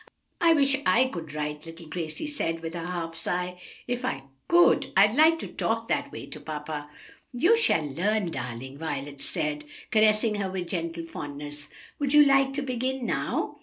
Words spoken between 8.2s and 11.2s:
darling," Violet said, caressing her with gentle